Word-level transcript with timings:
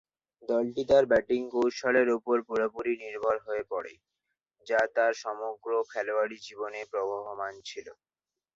দলটি 0.43 0.81
তার 0.89 1.03
ব্যাটিং 1.11 1.41
কৌশলের 1.53 2.07
উপর 2.17 2.37
পুরোপুরি 2.47 2.93
নির্ভর 3.03 3.35
হয়ে 3.45 3.63
পরে 3.71 3.93
যা 4.67 4.79
তার 4.95 5.13
সমগ্র 5.23 5.69
খেলোয়াড়ী 5.91 6.37
জীবনে 6.47 6.79
প্রবহমান 6.91 7.53
ছিল। 7.69 7.87